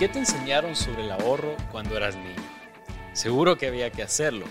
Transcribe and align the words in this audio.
¿Qué 0.00 0.08
te 0.08 0.18
enseñaron 0.18 0.74
sobre 0.76 1.04
el 1.04 1.12
ahorro 1.12 1.54
cuando 1.70 1.94
eras 1.94 2.16
niño? 2.16 2.42
Seguro 3.12 3.58
que 3.58 3.66
había 3.66 3.90
que 3.90 4.02
hacerlo. 4.02 4.46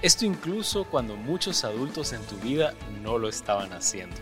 Esto 0.00 0.24
incluso 0.24 0.84
cuando 0.84 1.16
muchos 1.16 1.64
adultos 1.64 2.14
en 2.14 2.22
tu 2.22 2.36
vida 2.36 2.72
no 3.02 3.18
lo 3.18 3.28
estaban 3.28 3.74
haciendo. 3.74 4.16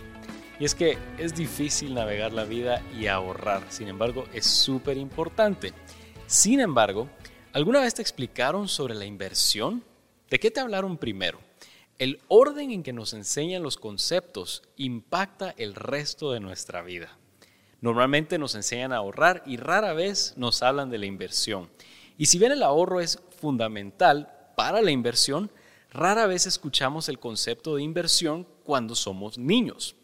Y 0.59 0.65
es 0.65 0.75
que 0.75 0.99
es 1.17 1.33
difícil 1.33 1.95
navegar 1.95 2.33
la 2.33 2.43
vida 2.43 2.83
y 2.93 3.07
ahorrar, 3.07 3.63
sin 3.69 3.87
embargo 3.87 4.25
es 4.35 4.47
súper 4.47 4.97
importante. 4.97 5.73
Sin 6.27 6.59
embargo, 6.59 7.09
¿alguna 7.53 7.79
vez 7.79 7.95
te 7.95 8.03
explicaron 8.03 8.67
sobre 8.67 8.97
la 8.97 9.05
inversión? 9.05 9.85
¿De 10.29 10.41
qué 10.41 10.51
te 10.51 10.59
hablaron 10.59 10.99
primero? 10.99 11.39
El 12.01 12.21
orden 12.27 12.73
en 12.73 12.83
que 12.83 12.93
nos 12.93 13.15
enseñan 13.15 13.63
los 13.63 13.77
conceptos 13.77 14.65
impacta 14.77 15.55
el 15.57 15.77
resto 15.77 16.33
de 16.33 16.41
nuestra 16.41 16.83
vida. 16.83 17.17
Normalmente 17.85 18.39
nos 18.39 18.55
enseñan 18.55 18.95
a 18.95 18.97
ahorrar 18.97 19.43
y 19.45 19.59
rara 19.59 19.93
vez 19.93 20.33
nos 20.39 20.63
hablan 20.63 20.89
de 20.89 20.97
la 20.97 21.05
inversión. 21.05 21.69
Y 22.17 22.25
si 22.25 22.39
bien 22.39 22.51
el 22.51 22.63
ahorro 22.63 22.99
es 22.99 23.21
fundamental 23.39 24.33
para 24.57 24.81
la 24.81 24.91
inversión, 24.91 25.51
rara 25.91 26.27
vez 26.27 26.47
escuchamos 26.47 27.11
el 27.11 27.19
concepto 27.19 27.77
de 27.77 27.83
inversión 27.83 28.47
cuando 28.65 28.95
somos 28.95 29.37
niños. 29.37 29.97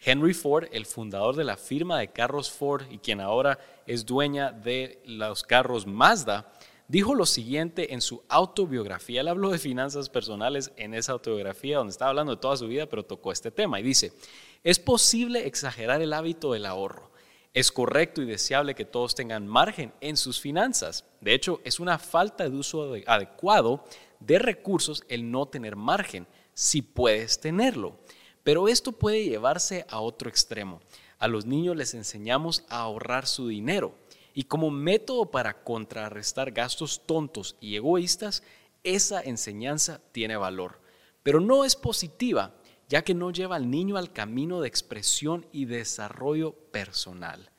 Henry 0.00 0.34
Ford, 0.34 0.64
el 0.72 0.86
fundador 0.86 1.36
de 1.36 1.44
la 1.44 1.56
firma 1.56 2.00
de 2.00 2.08
carros 2.08 2.50
Ford 2.50 2.82
y 2.90 2.98
quien 2.98 3.20
ahora 3.20 3.60
es 3.86 4.04
dueña 4.04 4.50
de 4.50 5.00
los 5.04 5.44
carros 5.44 5.86
Mazda, 5.86 6.50
dijo 6.88 7.14
lo 7.14 7.26
siguiente 7.26 7.94
en 7.94 8.00
su 8.00 8.24
autobiografía. 8.28 9.20
Él 9.20 9.28
habló 9.28 9.50
de 9.50 9.58
finanzas 9.58 10.08
personales 10.08 10.72
en 10.76 10.94
esa 10.94 11.12
autobiografía 11.12 11.76
donde 11.76 11.92
estaba 11.92 12.08
hablando 12.08 12.34
de 12.34 12.40
toda 12.40 12.56
su 12.56 12.66
vida, 12.66 12.86
pero 12.86 13.04
tocó 13.04 13.30
este 13.30 13.52
tema 13.52 13.78
y 13.78 13.84
dice, 13.84 14.12
es 14.64 14.80
posible 14.80 15.46
exagerar 15.46 16.02
el 16.02 16.12
hábito 16.12 16.54
del 16.54 16.66
ahorro 16.66 17.09
es 17.52 17.72
correcto 17.72 18.22
y 18.22 18.26
deseable 18.26 18.74
que 18.74 18.84
todos 18.84 19.14
tengan 19.14 19.46
margen 19.46 19.92
en 20.00 20.16
sus 20.16 20.40
finanzas. 20.40 21.04
De 21.20 21.34
hecho, 21.34 21.60
es 21.64 21.80
una 21.80 21.98
falta 21.98 22.48
de 22.48 22.56
uso 22.56 22.94
adecuado 23.06 23.84
de 24.20 24.38
recursos 24.38 25.04
el 25.08 25.30
no 25.30 25.46
tener 25.46 25.76
margen, 25.76 26.26
si 26.54 26.82
puedes 26.82 27.40
tenerlo. 27.40 27.98
Pero 28.42 28.68
esto 28.68 28.92
puede 28.92 29.24
llevarse 29.24 29.84
a 29.88 30.00
otro 30.00 30.28
extremo. 30.28 30.80
A 31.18 31.28
los 31.28 31.44
niños 31.44 31.76
les 31.76 31.94
enseñamos 31.94 32.64
a 32.68 32.80
ahorrar 32.80 33.26
su 33.26 33.48
dinero 33.48 33.94
y 34.32 34.44
como 34.44 34.70
método 34.70 35.30
para 35.30 35.64
contrarrestar 35.64 36.52
gastos 36.52 37.02
tontos 37.04 37.56
y 37.60 37.76
egoístas, 37.76 38.42
esa 38.84 39.20
enseñanza 39.20 40.00
tiene 40.12 40.36
valor. 40.36 40.80
Pero 41.22 41.40
no 41.40 41.64
es 41.64 41.76
positiva 41.76 42.54
ya 42.90 43.02
que 43.02 43.14
no 43.14 43.30
lleva 43.30 43.54
al 43.54 43.70
niño 43.70 43.96
al 43.96 44.12
camino 44.12 44.60
de 44.60 44.66
expresión 44.66 45.46
y 45.52 45.64
desarrollo 45.66 46.52
personal. 46.72 47.50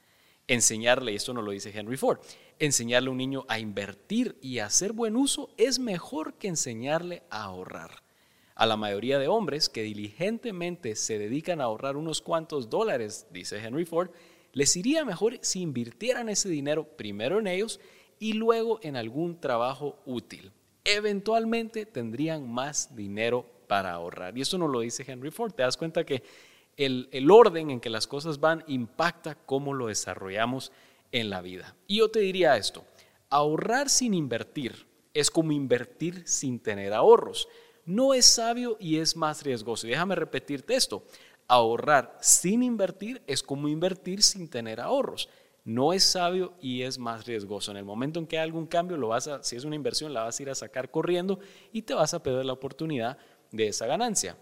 Enseñarle, 0.46 1.14
y 1.14 1.16
esto 1.16 1.34
no 1.34 1.42
lo 1.42 1.52
dice 1.52 1.72
Henry 1.74 1.96
Ford, 1.96 2.20
enseñarle 2.60 3.08
a 3.08 3.12
un 3.12 3.18
niño 3.18 3.46
a 3.48 3.58
invertir 3.58 4.36
y 4.42 4.60
a 4.60 4.66
hacer 4.66 4.92
buen 4.92 5.16
uso 5.16 5.50
es 5.56 5.80
mejor 5.80 6.34
que 6.34 6.50
enseñarle 6.50 7.24
a 7.30 7.44
ahorrar. 7.44 8.04
A 8.56 8.66
la 8.66 8.76
mayoría 8.76 9.20
de 9.20 9.30
hombres 9.30 9.70
que 9.70 9.84
diligentemente 9.84 10.98
se 10.98 11.18
dedican 11.18 11.62
a 11.62 11.64
ahorrar 11.64 11.96
unos 11.96 12.22
cuantos 12.22 12.70
dólares, 12.70 13.26
dice 13.32 13.58
Henry 13.58 13.86
Ford, 13.86 14.10
les 14.52 14.76
iría 14.76 15.06
mejor 15.06 15.40
si 15.42 15.62
invirtieran 15.62 16.28
ese 16.28 16.50
dinero 16.50 16.84
primero 16.84 17.40
en 17.40 17.48
ellos 17.48 17.80
y 18.20 18.34
luego 18.34 18.82
en 18.84 18.98
algún 18.98 19.40
trabajo 19.40 19.98
útil. 20.06 20.52
Eventualmente 20.84 21.86
tendrían 21.86 22.52
más 22.52 22.98
dinero 22.98 23.46
para 23.72 23.94
ahorrar. 23.94 24.38
Y 24.38 24.42
eso 24.42 24.58
no 24.58 24.68
lo 24.68 24.82
dice 24.82 25.06
Henry 25.08 25.32
Ford. 25.32 25.54
Te 25.54 25.64
das 25.64 25.78
cuenta 25.78 26.04
que 26.04 26.24
el, 26.76 27.08
el 27.14 27.32
orden 27.32 27.72
en 27.72 27.80
que 27.80 27.90
las 27.90 28.06
cosas 28.06 28.38
van 28.38 28.66
impacta 28.68 29.36
cómo 29.36 29.74
lo 29.74 29.88
desarrollamos 29.88 30.74
en 31.14 31.30
la 31.30 31.40
vida. 31.40 31.74
Y 31.88 32.00
yo 32.00 32.12
te 32.12 32.20
diría 32.20 32.58
esto, 32.58 32.84
ahorrar 33.30 33.88
sin 33.88 34.14
invertir 34.14 34.86
es 35.14 35.32
como 35.32 35.54
invertir 35.54 36.28
sin 36.28 36.60
tener 36.60 36.92
ahorros. 36.92 37.48
No 37.86 38.14
es 38.14 38.26
sabio 38.26 38.76
y 38.78 38.98
es 38.98 39.16
más 39.16 39.42
riesgoso. 39.42 39.88
Déjame 39.88 40.16
repetirte 40.16 40.76
esto. 40.76 41.06
Ahorrar 41.48 42.18
sin 42.20 42.64
invertir 42.64 43.22
es 43.26 43.42
como 43.42 43.70
invertir 43.70 44.22
sin 44.22 44.50
tener 44.50 44.82
ahorros. 44.82 45.30
No 45.64 45.94
es 45.94 46.04
sabio 46.04 46.56
y 46.60 46.82
es 46.82 47.00
más 47.00 47.26
riesgoso. 47.26 47.72
En 47.72 47.78
el 47.78 47.86
momento 47.86 48.20
en 48.20 48.28
que 48.28 48.38
hay 48.38 48.44
algún 48.44 48.68
cambio, 48.68 48.98
lo 48.98 49.08
vas 49.08 49.30
a, 49.30 49.42
si 49.44 49.56
es 49.56 49.64
una 49.64 49.78
inversión, 49.78 50.14
la 50.14 50.24
vas 50.24 50.38
a 50.38 50.44
ir 50.44 50.50
a 50.50 50.56
sacar 50.56 50.92
corriendo 50.92 51.40
y 51.72 51.84
te 51.84 51.94
vas 51.94 52.14
a 52.14 52.22
perder 52.22 52.46
la 52.46 52.52
oportunidad 52.52 53.18
de 53.52 53.68
esa 53.68 53.86
ganancia. 53.86 54.38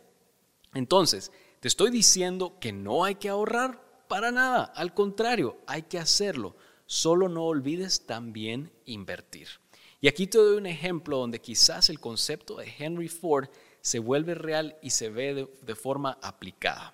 Entonces, 0.74 1.32
te 1.60 1.68
estoy 1.68 1.92
diciendo 1.92 2.58
que 2.60 2.72
no 2.72 3.04
hay 3.04 3.16
que 3.16 3.30
ahorrar 3.30 3.82
para 4.08 4.32
nada, 4.32 4.64
al 4.76 4.94
contrario, 4.94 5.58
hay 5.68 5.84
que 5.84 6.00
hacerlo. 6.00 6.56
Solo 6.86 7.30
no 7.30 7.46
olvides 7.46 8.06
también 8.08 8.72
invertir. 8.86 9.48
Y 10.02 10.08
aquí 10.08 10.26
te 10.26 10.38
doy 10.38 10.58
un 10.58 10.66
ejemplo 10.66 11.18
donde 11.18 11.40
quizás 11.40 11.90
el 11.90 12.00
concepto 12.00 12.56
de 12.56 12.74
Henry 12.80 13.10
Ford 13.10 13.50
se 13.82 14.00
vuelve 14.00 14.34
real 14.34 14.78
y 14.82 14.92
se 14.92 15.10
ve 15.10 15.34
de, 15.34 15.50
de 15.62 15.76
forma 15.76 16.18
aplicada. 16.22 16.94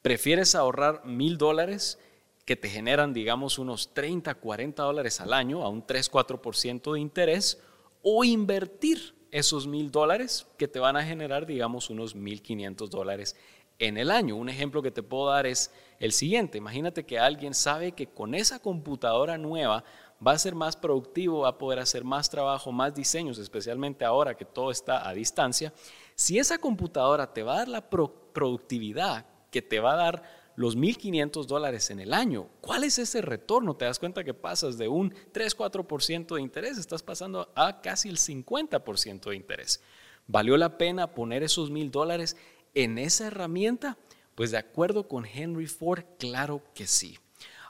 ¿Prefieres 0.00 0.54
ahorrar 0.54 1.04
mil 1.04 1.36
dólares 1.36 1.98
que 2.44 2.54
te 2.54 2.68
generan, 2.68 3.12
digamos, 3.12 3.58
unos 3.58 3.92
30, 3.92 4.36
40 4.36 4.82
dólares 4.84 5.20
al 5.20 5.32
año 5.32 5.64
a 5.64 5.68
un 5.68 5.84
3-4% 5.84 6.92
de 6.92 7.00
interés 7.00 7.60
o 8.02 8.22
invertir 8.22 9.15
esos 9.38 9.66
mil 9.66 9.90
dólares 9.90 10.46
que 10.56 10.66
te 10.66 10.78
van 10.78 10.96
a 10.96 11.04
generar, 11.04 11.44
digamos, 11.44 11.90
unos 11.90 12.14
mil 12.14 12.40
quinientos 12.40 12.88
dólares 12.88 13.36
en 13.78 13.98
el 13.98 14.10
año. 14.10 14.34
Un 14.34 14.48
ejemplo 14.48 14.80
que 14.80 14.90
te 14.90 15.02
puedo 15.02 15.26
dar 15.26 15.44
es 15.44 15.70
el 15.98 16.12
siguiente. 16.12 16.56
Imagínate 16.56 17.04
que 17.04 17.18
alguien 17.18 17.52
sabe 17.52 17.92
que 17.92 18.06
con 18.06 18.34
esa 18.34 18.60
computadora 18.60 19.36
nueva 19.36 19.84
va 20.26 20.32
a 20.32 20.38
ser 20.38 20.54
más 20.54 20.74
productivo, 20.74 21.40
va 21.40 21.50
a 21.50 21.58
poder 21.58 21.80
hacer 21.80 22.02
más 22.02 22.30
trabajo, 22.30 22.72
más 22.72 22.94
diseños, 22.94 23.36
especialmente 23.36 24.06
ahora 24.06 24.34
que 24.34 24.46
todo 24.46 24.70
está 24.70 25.06
a 25.06 25.12
distancia. 25.12 25.74
Si 26.14 26.38
esa 26.38 26.56
computadora 26.56 27.34
te 27.34 27.42
va 27.42 27.56
a 27.56 27.58
dar 27.58 27.68
la 27.68 27.90
productividad 27.90 29.26
que 29.50 29.60
te 29.60 29.80
va 29.80 29.92
a 29.92 29.96
dar 29.96 30.45
los 30.56 30.76
1.500 30.76 31.44
dólares 31.44 31.90
en 31.90 32.00
el 32.00 32.12
año. 32.12 32.48
¿Cuál 32.60 32.84
es 32.84 32.98
ese 32.98 33.20
retorno? 33.20 33.76
Te 33.76 33.84
das 33.84 33.98
cuenta 33.98 34.24
que 34.24 34.34
pasas 34.34 34.78
de 34.78 34.88
un 34.88 35.12
3-4% 35.32 36.34
de 36.34 36.40
interés, 36.40 36.78
estás 36.78 37.02
pasando 37.02 37.52
a 37.54 37.80
casi 37.82 38.08
el 38.08 38.16
50% 38.16 39.30
de 39.30 39.36
interés. 39.36 39.82
¿Valió 40.26 40.56
la 40.56 40.78
pena 40.78 41.14
poner 41.14 41.42
esos 41.42 41.70
mil 41.70 41.90
dólares 41.90 42.36
en 42.74 42.98
esa 42.98 43.28
herramienta? 43.28 43.98
Pues 44.34 44.50
de 44.50 44.58
acuerdo 44.58 45.06
con 45.06 45.24
Henry 45.24 45.66
Ford, 45.66 46.04
claro 46.18 46.62
que 46.74 46.86
sí. 46.86 47.18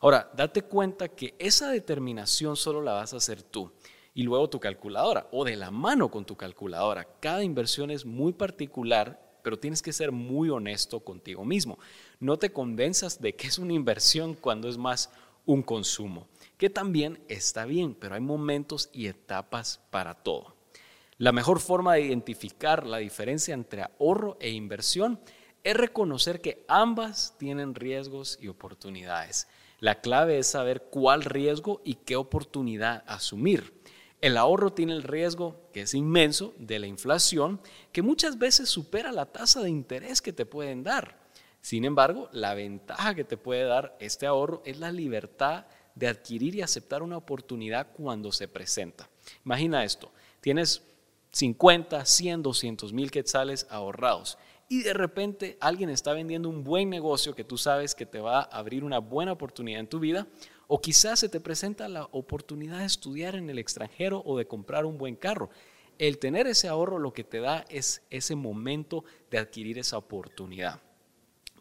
Ahora, 0.00 0.30
date 0.36 0.62
cuenta 0.62 1.08
que 1.08 1.34
esa 1.38 1.70
determinación 1.70 2.56
solo 2.56 2.82
la 2.82 2.92
vas 2.92 3.12
a 3.12 3.16
hacer 3.16 3.42
tú 3.42 3.72
y 4.14 4.22
luego 4.22 4.48
tu 4.48 4.60
calculadora 4.60 5.28
o 5.32 5.44
de 5.44 5.56
la 5.56 5.70
mano 5.70 6.10
con 6.10 6.24
tu 6.24 6.36
calculadora. 6.36 7.06
Cada 7.20 7.42
inversión 7.42 7.90
es 7.90 8.04
muy 8.04 8.32
particular 8.32 9.26
pero 9.46 9.60
tienes 9.60 9.80
que 9.80 9.92
ser 9.92 10.10
muy 10.10 10.50
honesto 10.50 10.98
contigo 10.98 11.44
mismo. 11.44 11.78
No 12.18 12.38
te 12.38 12.50
convenzas 12.50 13.20
de 13.20 13.34
que 13.34 13.46
es 13.46 13.58
una 13.58 13.74
inversión 13.74 14.34
cuando 14.34 14.68
es 14.68 14.78
más 14.78 15.10
un 15.44 15.62
consumo, 15.62 16.26
que 16.56 16.70
también 16.70 17.20
está 17.28 17.66
bien, 17.66 17.94
pero 17.94 18.14
hay 18.14 18.22
momentos 18.22 18.88
y 18.92 19.06
etapas 19.06 19.80
para 19.90 20.14
todo. 20.14 20.56
La 21.18 21.32
mejor 21.32 21.60
forma 21.60 21.94
de 21.94 22.02
identificar 22.02 22.86
la 22.86 22.98
diferencia 22.98 23.54
entre 23.54 23.82
ahorro 23.82 24.36
e 24.40 24.50
inversión 24.50 25.20
es 25.62 25.76
reconocer 25.76 26.40
que 26.40 26.64
ambas 26.68 27.34
tienen 27.38 27.74
riesgos 27.74 28.38
y 28.40 28.48
oportunidades. 28.48 29.46
La 29.80 30.00
clave 30.00 30.38
es 30.38 30.46
saber 30.46 30.84
cuál 30.90 31.22
riesgo 31.22 31.82
y 31.84 31.94
qué 31.94 32.16
oportunidad 32.16 33.04
asumir. 33.06 33.74
El 34.22 34.38
ahorro 34.38 34.72
tiene 34.72 34.94
el 34.94 35.02
riesgo, 35.02 35.68
que 35.72 35.82
es 35.82 35.92
inmenso, 35.92 36.54
de 36.58 36.78
la 36.78 36.86
inflación, 36.86 37.60
que 37.92 38.00
muchas 38.00 38.38
veces 38.38 38.70
supera 38.70 39.12
la 39.12 39.26
tasa 39.26 39.60
de 39.62 39.68
interés 39.68 40.22
que 40.22 40.32
te 40.32 40.46
pueden 40.46 40.82
dar. 40.82 41.18
Sin 41.66 41.84
embargo, 41.84 42.28
la 42.30 42.54
ventaja 42.54 43.16
que 43.16 43.24
te 43.24 43.36
puede 43.36 43.64
dar 43.64 43.96
este 43.98 44.24
ahorro 44.24 44.62
es 44.64 44.78
la 44.78 44.92
libertad 44.92 45.66
de 45.96 46.06
adquirir 46.06 46.54
y 46.54 46.62
aceptar 46.62 47.02
una 47.02 47.16
oportunidad 47.16 47.88
cuando 47.92 48.30
se 48.30 48.46
presenta. 48.46 49.10
Imagina 49.44 49.82
esto, 49.82 50.12
tienes 50.40 50.84
50, 51.32 52.04
100, 52.04 52.44
200 52.44 52.92
mil 52.92 53.10
quetzales 53.10 53.66
ahorrados 53.68 54.38
y 54.68 54.84
de 54.84 54.94
repente 54.94 55.56
alguien 55.58 55.90
está 55.90 56.12
vendiendo 56.12 56.48
un 56.48 56.62
buen 56.62 56.88
negocio 56.88 57.34
que 57.34 57.42
tú 57.42 57.58
sabes 57.58 57.96
que 57.96 58.06
te 58.06 58.20
va 58.20 58.42
a 58.42 58.58
abrir 58.58 58.84
una 58.84 59.00
buena 59.00 59.32
oportunidad 59.32 59.80
en 59.80 59.88
tu 59.88 59.98
vida 59.98 60.28
o 60.68 60.80
quizás 60.80 61.18
se 61.18 61.28
te 61.28 61.40
presenta 61.40 61.88
la 61.88 62.04
oportunidad 62.12 62.78
de 62.78 62.84
estudiar 62.84 63.34
en 63.34 63.50
el 63.50 63.58
extranjero 63.58 64.22
o 64.24 64.38
de 64.38 64.46
comprar 64.46 64.86
un 64.86 64.98
buen 64.98 65.16
carro. 65.16 65.50
El 65.98 66.18
tener 66.18 66.46
ese 66.46 66.68
ahorro 66.68 67.00
lo 67.00 67.12
que 67.12 67.24
te 67.24 67.40
da 67.40 67.64
es 67.68 68.02
ese 68.10 68.36
momento 68.36 69.02
de 69.32 69.38
adquirir 69.38 69.80
esa 69.80 69.98
oportunidad. 69.98 70.85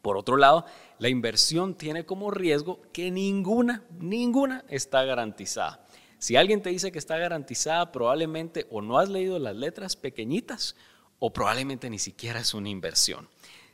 Por 0.05 0.17
otro 0.17 0.37
lado, 0.37 0.65
la 0.99 1.09
inversión 1.09 1.73
tiene 1.73 2.05
como 2.05 2.29
riesgo 2.29 2.79
que 2.93 3.09
ninguna, 3.09 3.83
ninguna 3.97 4.63
está 4.69 5.03
garantizada. 5.03 5.83
Si 6.19 6.35
alguien 6.35 6.61
te 6.61 6.69
dice 6.69 6.91
que 6.91 6.99
está 6.99 7.17
garantizada, 7.17 7.91
probablemente 7.91 8.67
o 8.69 8.83
no 8.83 8.99
has 8.99 9.09
leído 9.09 9.39
las 9.39 9.55
letras 9.55 9.95
pequeñitas 9.95 10.75
o 11.17 11.33
probablemente 11.33 11.89
ni 11.89 11.97
siquiera 11.97 12.39
es 12.39 12.53
una 12.53 12.69
inversión. 12.69 13.27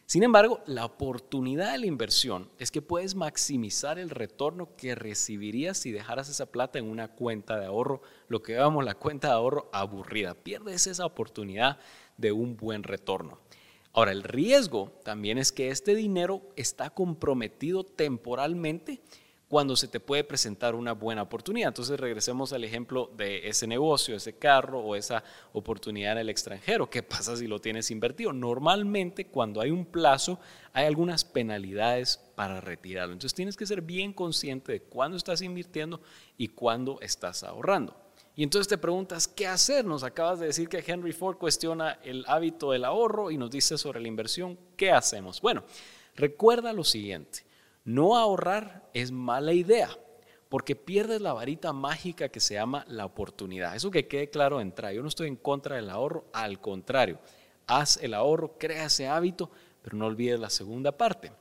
Sin 0.06 0.24
embargo, 0.24 0.62
la 0.68 0.86
oportunidad 0.86 1.74
de 1.74 1.80
la 1.80 1.86
inversión 1.88 2.48
es 2.60 2.72
que 2.72 2.82
puedes 2.82 3.14
maximizar 3.14 4.00
el 4.00 4.10
retorno 4.10 4.78
que 4.78 4.96
recibirías 4.96 5.80
si 5.80 5.92
dejaras 5.92 6.30
esa 6.30 6.46
plata 6.46 6.80
en 6.80 6.86
una 6.86 7.10
cuenta 7.10 7.60
de 7.60 7.66
ahorro, 7.66 8.04
lo 8.30 8.42
que 8.42 8.54
llamamos 8.54 8.86
la 8.86 8.96
cuenta 8.96 9.28
de 9.28 9.34
ahorro 9.34 9.70
aburrida. 9.74 10.34
Pierdes 10.34 10.88
esa 10.88 11.06
oportunidad 11.06 11.78
de 12.16 12.32
un 12.32 12.56
buen 12.56 12.84
retorno. 12.84 13.40
Ahora, 13.94 14.12
el 14.12 14.24
riesgo 14.24 14.92
también 15.04 15.38
es 15.38 15.52
que 15.52 15.70
este 15.70 15.96
dinero 15.96 16.42
está 16.56 16.90
comprometido 16.92 17.84
temporalmente 17.84 19.02
cuando 19.52 19.76
se 19.76 19.90
te 19.90 20.00
puede 20.00 20.24
presentar 20.24 20.76
una 20.76 20.94
buena 20.94 21.24
oportunidad. 21.24 21.68
Entonces 21.68 22.00
regresemos 22.00 22.54
al 22.54 22.64
ejemplo 22.64 23.12
de 23.18 23.50
ese 23.50 23.68
negocio, 23.68 24.16
ese 24.16 24.38
carro 24.38 24.80
o 24.80 24.96
esa 24.96 25.26
oportunidad 25.52 26.14
en 26.14 26.20
el 26.20 26.30
extranjero. 26.30 26.90
¿Qué 26.90 27.04
pasa 27.04 27.36
si 27.36 27.48
lo 27.48 27.60
tienes 27.60 27.92
invertido? 27.92 28.32
Normalmente 28.32 29.28
cuando 29.28 29.60
hay 29.60 29.70
un 29.70 29.86
plazo 29.86 30.40
hay 30.72 30.86
algunas 30.86 31.26
penalidades 31.26 32.18
para 32.36 32.62
retirarlo. 32.62 33.12
Entonces 33.12 33.36
tienes 33.36 33.58
que 33.58 33.66
ser 33.66 33.82
bien 33.82 34.14
consciente 34.14 34.72
de 34.72 34.82
cuándo 34.84 35.18
estás 35.18 35.42
invirtiendo 35.42 36.00
y 36.38 36.48
cuándo 36.48 37.02
estás 37.02 37.44
ahorrando. 37.44 37.94
Y 38.36 38.44
entonces 38.44 38.68
te 38.68 38.78
preguntas, 38.78 39.28
¿qué 39.28 39.48
hacer? 39.48 39.84
Nos 39.84 40.04
acabas 40.04 40.40
de 40.40 40.48
decir 40.48 40.70
que 40.70 40.84
Henry 40.86 41.12
Ford 41.12 41.38
cuestiona 41.38 42.00
el 42.04 42.24
hábito 42.28 42.72
del 42.72 42.86
ahorro 42.86 43.30
y 43.30 43.38
nos 43.38 43.52
dice 43.52 43.78
sobre 43.78 44.00
la 44.00 44.08
inversión. 44.08 44.58
¿Qué 44.78 44.92
hacemos? 44.92 45.42
Bueno, 45.42 45.64
recuerda 46.16 46.72
lo 46.72 46.84
siguiente. 46.84 47.46
No 47.84 48.18
ahorrar 48.18 48.90
es 48.94 49.12
mala 49.12 49.54
idea 49.54 49.90
porque 50.52 50.76
pierdes 50.76 51.22
la 51.22 51.32
varita 51.32 51.72
mágica 51.72 52.28
que 52.28 52.42
se 52.42 52.56
llama 52.56 52.86
la 52.90 53.06
oportunidad. 53.06 53.74
Eso 53.74 53.90
que 53.90 54.08
quede 54.08 54.30
claro 54.30 54.58
de 54.58 54.64
entrada. 54.64 54.94
Yo 54.94 55.02
no 55.02 55.08
estoy 55.08 55.30
en 55.30 55.38
contra 55.38 55.78
del 55.78 55.90
ahorro, 55.90 56.26
al 56.34 56.60
contrario. 56.60 57.20
Haz 57.68 57.96
el 58.04 58.14
ahorro, 58.14 58.58
crea 58.58 58.86
ese 58.86 59.08
hábito, 59.08 59.50
pero 59.82 59.96
no 59.96 60.08
olvides 60.08 60.40
la 60.40 60.50
segunda 60.50 60.92
parte. 60.92 61.32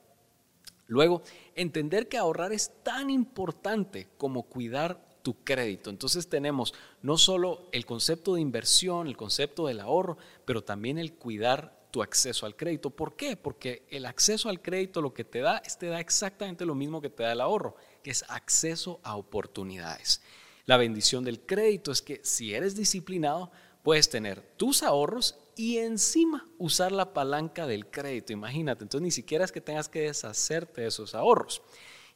Luego, 0.87 1.22
entender 1.56 2.08
que 2.08 2.19
ahorrar 2.19 2.52
es 2.52 2.70
tan 2.84 3.10
importante 3.10 4.08
como 4.16 4.44
cuidar 4.44 5.10
tu 5.22 5.43
crédito. 5.44 5.90
Entonces 5.90 6.28
tenemos 6.28 6.75
no 7.02 7.19
solo 7.19 7.69
el 7.72 7.87
concepto 7.87 8.34
de 8.34 8.40
inversión, 8.40 9.06
el 9.06 9.17
concepto 9.17 9.67
del 9.67 9.81
ahorro, 9.81 10.17
pero 10.44 10.62
también 10.62 10.99
el 10.99 11.14
cuidar 11.14 11.78
tu 11.90 12.02
acceso 12.02 12.46
al 12.46 12.56
crédito. 12.56 12.90
¿Por 12.90 13.17
qué? 13.17 13.37
Porque 13.37 13.84
el 13.90 14.06
acceso 14.06 14.49
al 14.49 14.62
crédito 14.62 15.02
lo 15.02 15.12
que 15.12 15.25
te 15.25 15.40
da 15.40 15.58
es 15.58 15.78
te 15.78 15.87
da 15.87 16.00
exactamente 16.00 16.64
lo 16.64 16.75
mismo 16.75 17.00
que 17.00 17.11
te 17.11 17.22
da 17.22 17.32
el 17.32 17.40
ahorro, 17.40 17.76
que 18.02 18.11
es 18.11 18.25
acceso 18.28 19.00
a 19.02 19.17
oportunidades. 19.17 20.22
La 20.67 20.76
bendición 20.76 21.25
del 21.25 21.40
crédito 21.40 21.90
es 21.90 22.02
que 22.02 22.20
si 22.23 22.55
eres 22.55 22.76
disciplinado, 22.76 23.50
puedes 23.82 24.08
tener 24.08 24.40
tus 24.56 24.82
ahorros 24.82 25.38
y 25.56 25.78
encima 25.78 26.46
usar 26.58 26.93
la 26.93 27.12
palanca 27.12 27.66
del 27.66 27.87
crédito. 27.87 28.32
Imagínate, 28.32 28.84
entonces 28.84 29.02
ni 29.02 29.11
siquiera 29.11 29.44
es 29.44 29.52
que 29.52 29.61
tengas 29.61 29.88
que 29.88 30.02
deshacerte 30.02 30.82
de 30.82 30.88
esos 30.88 31.14
ahorros. 31.14 31.62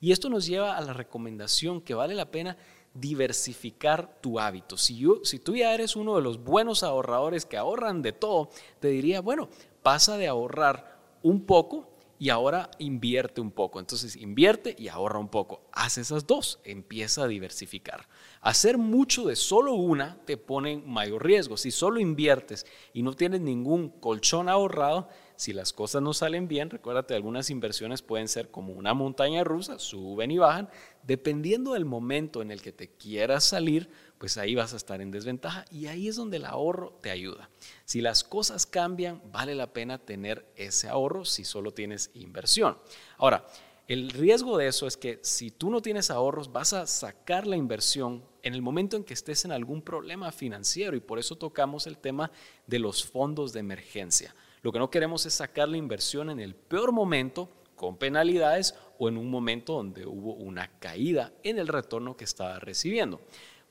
Y 0.01 0.13
esto 0.13 0.29
nos 0.29 0.47
lleva 0.47 0.77
a 0.77 0.81
la 0.83 0.93
recomendación 0.93 1.81
que 1.81 1.95
vale 1.95 2.15
la 2.15 2.31
pena 2.31 2.57
diversificar 2.95 4.21
tu 4.21 4.39
hábito. 4.39 4.77
Si, 4.77 5.05
tú 5.43 5.57
ya 5.57 5.75
eres 5.75 5.97
uno 5.97 6.17
de 6.17 6.23
los 6.23 6.43
buenos 6.43 6.83
ahorradores 6.83 7.45
que 7.45 7.57
ahorran 7.57 8.03
de 8.03 8.13
todo, 8.13 8.51
te 8.81 8.89
diría, 8.89 9.21
bueno, 9.21 9.49
pasa 9.83 10.17
de 10.17 10.29
ahorrar 10.29 10.99
un 11.23 11.45
poco 11.45 11.91
y 12.19 12.31
ahora 12.31 12.71
invierte 12.79 13.41
un 13.41 13.51
poco. 13.51 13.81
Entonces 13.81 14.17
invierte 14.17 14.75
y 14.79 14.89
ahorra 14.89 15.19
un 15.19 15.29
poco. 15.29 15.63
Haz 15.73 15.99
esas 15.99 16.27
dos, 16.27 16.61
empieza 16.65 17.25
a 17.25 17.29
diversificar. 17.29 18.09
Hacer 18.41 18.79
mucho 18.79 19.27
de 19.27 19.37
solo 19.37 19.75
una 19.75 20.19
te 20.25 20.37
pone 20.37 20.73
en 20.73 20.89
mayor 20.91 21.25
riesgo. 21.25 21.57
Si 21.57 21.71
solo 21.71 22.01
inviertes 22.01 22.67
y 22.93 23.03
no 23.03 23.15
tienes 23.15 23.41
ningún 23.41 23.89
colchón 23.89 24.49
ahorrado, 24.49 25.09
si 25.37 25.53
las 25.53 25.73
cosas 25.73 26.01
no 26.01 26.15
salen 26.15 26.47
bien, 26.47 26.71
recuérdate, 26.71 27.15
algunas 27.15 27.51
inversiones 27.51 28.03
pueden 28.03 28.29
ser 28.29 28.51
como 28.51 28.73
una 28.73 28.95
montaña 28.95 29.43
rusa, 29.43 29.79
suben 29.79 30.31
y 30.31 30.39
bajan. 30.39 30.69
Dependiendo 31.03 31.73
del 31.73 31.85
momento 31.85 32.41
en 32.41 32.51
el 32.51 32.63
que 32.63 32.73
te 32.73 32.89
quieras 32.89 33.45
salir, 33.45 33.91
pues 34.25 34.39
ahí 34.39 34.55
vas 34.55 34.73
a 34.73 34.79
estar 34.79 35.03
en 35.03 35.11
desventaja 35.11 35.67
y 35.71 35.87
ahí 35.87 36.09
es 36.09 36.17
donde 36.17 36.39
el 36.39 36.47
ahorro 36.47 36.99
te 37.03 37.11
ayuda. 37.11 37.51
Si 37.85 38.01
las 38.01 38.25
cosas 38.25 38.65
cambian, 38.65 39.21
vale 39.31 39.55
la 39.55 39.75
pena 39.75 39.99
tener 39.99 40.51
ese 40.57 40.89
ahorro 40.89 41.27
si 41.27 41.45
solo 41.45 41.75
tienes 41.75 42.11
inversión. 42.15 42.79
Ahora, 43.19 43.47
el 43.87 44.09
riesgo 44.09 44.57
de 44.57 44.69
eso 44.69 44.87
es 44.87 44.97
que 44.97 45.19
si 45.21 45.51
tú 45.51 45.69
no 45.69 45.83
tienes 45.83 46.11
ahorros, 46.11 46.51
vas 46.51 46.73
a 46.73 46.87
sacar 46.87 47.47
la 47.47 47.59
inversión 47.59 48.25
en 48.43 48.55
el 48.55 48.63
momento 48.63 48.97
en 48.97 49.05
que 49.05 49.13
estés 49.13 49.45
en 49.45 49.53
algún 49.53 49.83
problema 49.83 50.33
financiero 50.33 50.97
y 50.97 51.01
por 51.01 51.19
eso 51.19 51.37
tocamos 51.37 51.87
el 51.87 51.99
tema 51.99 52.31
de 52.67 52.79
los 52.79 53.05
fondos 53.05 53.53
de 53.53 53.61
emergencia. 53.61 54.35
Lo 54.63 54.73
que 54.73 54.79
no 54.79 54.89
queremos 54.89 55.27
es 55.27 55.35
sacar 55.35 55.69
la 55.69 55.77
inversión 55.77 56.31
en 56.31 56.41
el 56.41 56.55
peor 56.55 56.93
momento 56.93 57.51
con 57.77 57.99
penalidades 57.99 58.75
o 58.99 59.11
en 59.11 59.19
un 59.19 59.29
momento 59.29 59.75
donde 59.75 60.07
hubo 60.07 60.33
una 60.33 60.79
caída 60.79 61.35
en 61.43 61.59
el 61.59 61.69
retorno 61.69 62.17
que 62.17 62.25
estaba 62.25 62.59
recibiendo. 62.59 63.21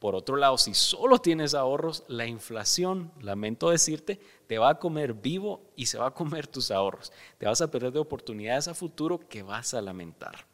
Por 0.04 0.16
otro 0.16 0.36
lado, 0.36 0.58
si 0.58 0.74
solo 0.74 1.20
tienes 1.20 1.54
ahorros, 1.54 2.04
la 2.10 2.28
inflación, 2.28 3.14
lamento 3.22 3.70
decirte, 3.70 4.20
te 4.48 4.58
va 4.58 4.72
a 4.72 4.78
comer 4.78 5.14
vivo 5.14 5.62
y 5.78 5.86
se 5.86 5.98
va 5.98 6.08
a 6.08 6.14
comer 6.14 6.46
tus 6.46 6.72
ahorros. 6.72 7.14
Te 7.38 7.46
vas 7.46 7.62
a 7.62 7.72
perder 7.72 7.94
de 7.94 8.00
oportunidades 8.00 8.68
a 8.68 8.74
futuro 8.74 9.18
que 9.18 9.44
vas 9.44 9.74
a 9.74 9.82
lamentar. 9.82 10.46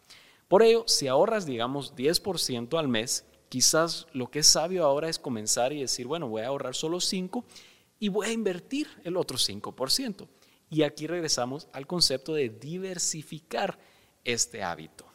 Por 0.48 0.62
ello, 0.62 0.84
si 0.86 1.08
ahorras, 1.08 1.48
digamos, 1.48 1.96
10% 1.96 2.78
al 2.78 2.90
mes, 2.90 3.26
quizás 3.50 4.06
lo 4.14 4.30
que 4.30 4.38
es 4.38 4.48
sabio 4.48 4.86
ahora 4.86 5.10
es 5.10 5.18
comenzar 5.18 5.74
y 5.74 5.82
decir, 5.82 6.06
bueno, 6.06 6.28
voy 6.28 6.44
a 6.44 6.50
ahorrar 6.50 6.76
solo 6.76 7.00
5 7.00 7.44
y 7.98 8.10
voy 8.10 8.28
a 8.28 8.32
invertir 8.32 8.88
el 9.04 9.18
otro 9.18 9.40
5%. 9.40 10.28
Y 10.70 10.84
aquí 10.84 11.08
regresamos 11.08 11.68
al 11.74 11.88
concepto 11.88 12.36
de 12.36 12.50
diversificar 12.50 13.80
este 14.24 14.62
hábito. 14.62 15.09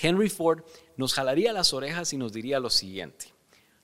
Henry 0.00 0.28
Ford 0.28 0.62
nos 0.96 1.12
jalaría 1.12 1.52
las 1.52 1.72
orejas 1.72 2.12
y 2.12 2.16
nos 2.16 2.32
diría 2.32 2.60
lo 2.60 2.70
siguiente, 2.70 3.32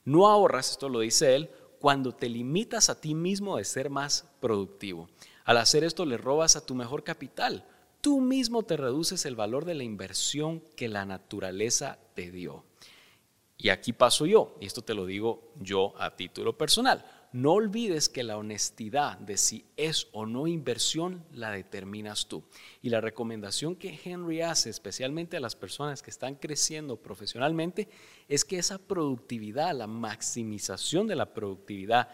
no 0.04 0.28
ahorras, 0.28 0.72
esto 0.72 0.88
lo 0.88 1.00
dice 1.00 1.34
él, 1.34 1.50
cuando 1.80 2.14
te 2.14 2.28
limitas 2.28 2.88
a 2.88 3.00
ti 3.00 3.14
mismo 3.14 3.56
de 3.56 3.64
ser 3.64 3.90
más 3.90 4.26
productivo. 4.40 5.08
Al 5.44 5.58
hacer 5.58 5.84
esto 5.84 6.06
le 6.06 6.16
robas 6.16 6.56
a 6.56 6.64
tu 6.64 6.74
mejor 6.74 7.04
capital. 7.04 7.66
Tú 8.00 8.20
mismo 8.20 8.62
te 8.62 8.76
reduces 8.76 9.26
el 9.26 9.36
valor 9.36 9.64
de 9.64 9.74
la 9.74 9.82
inversión 9.82 10.62
que 10.76 10.88
la 10.88 11.04
naturaleza 11.04 11.98
te 12.14 12.30
dio. 12.30 12.64
Y 13.56 13.68
aquí 13.68 13.92
paso 13.92 14.26
yo, 14.26 14.56
y 14.60 14.66
esto 14.66 14.82
te 14.82 14.94
lo 14.94 15.06
digo 15.06 15.52
yo 15.60 15.94
a 15.98 16.16
título 16.16 16.56
personal. 16.56 17.04
No 17.34 17.54
olvides 17.54 18.08
que 18.08 18.22
la 18.22 18.38
honestidad 18.38 19.18
de 19.18 19.36
si 19.36 19.64
es 19.76 20.06
o 20.12 20.24
no 20.24 20.46
inversión 20.46 21.24
la 21.32 21.50
determinas 21.50 22.28
tú. 22.28 22.44
Y 22.80 22.90
la 22.90 23.00
recomendación 23.00 23.74
que 23.74 23.98
Henry 24.04 24.40
hace, 24.40 24.70
especialmente 24.70 25.36
a 25.36 25.40
las 25.40 25.56
personas 25.56 26.00
que 26.00 26.10
están 26.10 26.36
creciendo 26.36 26.96
profesionalmente, 26.96 27.88
es 28.28 28.44
que 28.44 28.58
esa 28.58 28.78
productividad, 28.78 29.74
la 29.74 29.88
maximización 29.88 31.08
de 31.08 31.16
la 31.16 31.34
productividad 31.34 32.08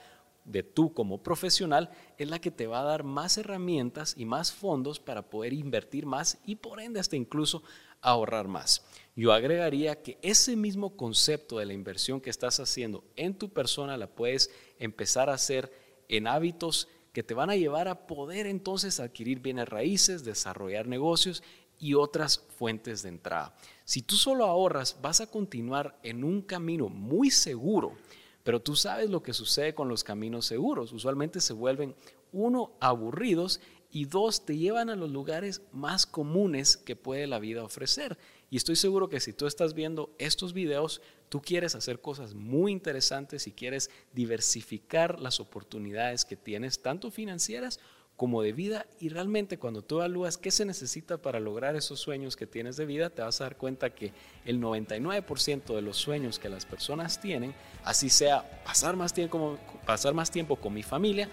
de 0.50 0.62
tú 0.62 0.92
como 0.92 1.22
profesional, 1.22 1.90
es 2.18 2.28
la 2.28 2.40
que 2.40 2.50
te 2.50 2.66
va 2.66 2.80
a 2.80 2.84
dar 2.84 3.04
más 3.04 3.38
herramientas 3.38 4.14
y 4.16 4.24
más 4.24 4.52
fondos 4.52 5.00
para 5.00 5.28
poder 5.28 5.52
invertir 5.52 6.06
más 6.06 6.38
y 6.44 6.56
por 6.56 6.80
ende 6.80 7.00
hasta 7.00 7.16
incluso 7.16 7.62
ahorrar 8.00 8.48
más. 8.48 8.84
Yo 9.14 9.32
agregaría 9.32 10.02
que 10.02 10.18
ese 10.22 10.56
mismo 10.56 10.96
concepto 10.96 11.58
de 11.58 11.66
la 11.66 11.72
inversión 11.72 12.20
que 12.20 12.30
estás 12.30 12.60
haciendo 12.60 13.04
en 13.16 13.34
tu 13.34 13.50
persona 13.50 13.96
la 13.96 14.06
puedes 14.06 14.50
empezar 14.78 15.28
a 15.28 15.34
hacer 15.34 15.72
en 16.08 16.26
hábitos 16.26 16.88
que 17.12 17.22
te 17.22 17.34
van 17.34 17.50
a 17.50 17.56
llevar 17.56 17.88
a 17.88 18.06
poder 18.06 18.46
entonces 18.46 19.00
adquirir 19.00 19.40
bienes 19.40 19.68
raíces, 19.68 20.24
desarrollar 20.24 20.86
negocios 20.86 21.42
y 21.78 21.94
otras 21.94 22.38
fuentes 22.56 23.02
de 23.02 23.08
entrada. 23.08 23.56
Si 23.84 24.02
tú 24.02 24.16
solo 24.16 24.44
ahorras, 24.44 24.98
vas 25.02 25.20
a 25.20 25.26
continuar 25.26 25.98
en 26.02 26.22
un 26.22 26.42
camino 26.42 26.88
muy 26.88 27.30
seguro, 27.30 27.96
pero 28.42 28.60
tú 28.60 28.76
sabes 28.76 29.10
lo 29.10 29.22
que 29.22 29.32
sucede 29.32 29.74
con 29.74 29.88
los 29.88 30.04
caminos 30.04 30.46
seguros. 30.46 30.92
Usualmente 30.92 31.40
se 31.40 31.52
vuelven, 31.52 31.94
uno, 32.32 32.72
aburridos 32.80 33.60
y 33.92 34.04
dos, 34.04 34.46
te 34.46 34.56
llevan 34.56 34.88
a 34.88 34.96
los 34.96 35.10
lugares 35.10 35.62
más 35.72 36.06
comunes 36.06 36.76
que 36.76 36.96
puede 36.96 37.26
la 37.26 37.38
vida 37.38 37.64
ofrecer. 37.64 38.18
Y 38.50 38.56
estoy 38.56 38.76
seguro 38.76 39.08
que 39.08 39.20
si 39.20 39.32
tú 39.32 39.46
estás 39.46 39.74
viendo 39.74 40.14
estos 40.18 40.52
videos, 40.52 41.02
tú 41.28 41.40
quieres 41.40 41.74
hacer 41.74 42.00
cosas 42.00 42.34
muy 42.34 42.72
interesantes 42.72 43.46
y 43.46 43.52
quieres 43.52 43.90
diversificar 44.12 45.20
las 45.20 45.38
oportunidades 45.40 46.24
que 46.24 46.36
tienes, 46.36 46.82
tanto 46.82 47.10
financieras 47.10 47.80
como 48.20 48.42
de 48.42 48.52
vida. 48.52 48.84
Y 49.00 49.08
realmente 49.08 49.56
cuando 49.56 49.80
tú 49.80 49.96
evalúas 49.96 50.36
qué 50.36 50.50
se 50.50 50.66
necesita 50.66 51.16
para 51.16 51.40
lograr 51.40 51.74
esos 51.74 52.00
sueños 52.00 52.36
que 52.36 52.46
tienes 52.46 52.76
de 52.76 52.84
vida, 52.84 53.08
te 53.08 53.22
vas 53.22 53.40
a 53.40 53.44
dar 53.44 53.56
cuenta 53.56 53.94
que 53.94 54.12
el 54.44 54.60
99% 54.60 55.74
de 55.74 55.80
los 55.80 55.96
sueños 55.96 56.38
que 56.38 56.50
las 56.50 56.66
personas 56.66 57.18
tienen, 57.18 57.54
así 57.82 58.10
sea 58.10 58.62
pasar 58.62 58.94
más 58.94 59.14
tiempo, 59.14 59.56
pasar 59.86 60.12
más 60.12 60.30
tiempo 60.30 60.56
con 60.56 60.74
mi 60.74 60.82
familia, 60.82 61.30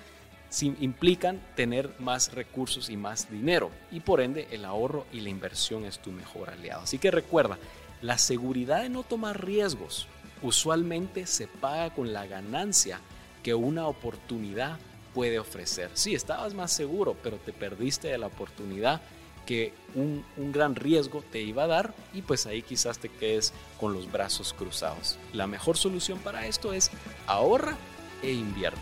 implican 0.79 1.46
tener 1.58 1.94
más 2.00 2.32
recursos 2.32 2.89
y 2.89 2.96
más 2.96 3.29
dinero 3.29 3.70
y 3.91 4.00
por 4.00 4.22
ende 4.22 4.48
el 4.51 4.63
ahorro 4.63 5.06
y 5.12 5.20
la 5.20 5.27
inversión 5.27 5.84
es 5.84 6.00
tu 6.00 6.13
mejor 6.13 6.51
aliado. 6.51 6.84
Así 6.84 7.00
que 7.00 7.12
recuerda, 7.12 7.58
la 8.01 8.17
seguridad 8.17 8.84
de 8.84 8.88
no 8.88 9.03
tomar 9.03 9.44
riesgos 9.46 10.08
usualmente 10.41 11.27
se 11.27 11.48
paga 11.48 11.94
con 11.94 12.13
la 12.13 12.25
ganancia 12.27 13.01
que 13.44 13.53
una 13.53 13.88
oportunidad 13.88 14.79
puede 15.18 15.40
ofrecer. 15.40 15.90
Sí, 15.96 16.14
estabas 16.14 16.54
más 16.54 16.72
seguro, 16.72 17.18
pero 17.24 17.38
te 17.38 17.52
perdiste 17.52 18.08
de 18.08 18.20
la 18.20 18.28
oportunidad 18.28 19.02
que 19.48 19.74
un, 19.96 20.24
un, 20.38 20.52
gran 20.52 20.76
riesgo 20.76 21.24
te 21.32 21.42
iba 21.42 21.64
a 21.64 21.68
dar 21.68 21.96
y 22.14 22.22
pues 22.22 22.46
ahí 22.46 22.62
quizás 22.62 23.00
te 23.00 23.10
quedes 23.10 23.52
con 23.80 23.94
los 23.94 24.12
brazos 24.12 24.54
cruzados. 24.54 25.18
La 25.34 25.48
mejor 25.48 25.76
solución 25.76 26.20
para 26.20 26.46
esto 26.46 26.72
es 26.72 26.92
ahorra 27.26 27.76
e 28.22 28.32
invierte. 28.32 28.78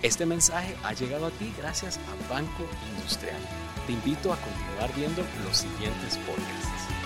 Este 0.00 0.24
mensaje 0.24 0.74
ha 0.82 0.94
llegado 0.94 1.26
a 1.26 1.30
ti 1.30 1.52
gracias 1.58 1.98
a 1.98 2.32
Banco 2.32 2.66
Industrial. 2.94 3.36
Te 3.86 3.92
invito 3.92 4.32
a 4.32 4.38
continuar 4.38 4.96
viendo 4.96 5.22
los 5.44 5.58
siguientes 5.58 6.16
podcasts. 6.24 7.05